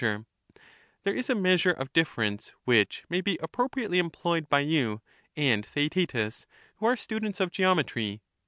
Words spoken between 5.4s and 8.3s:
Theaetetus, who are straiwm, students of geometry.